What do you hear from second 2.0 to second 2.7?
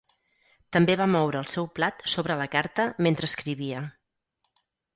sobre la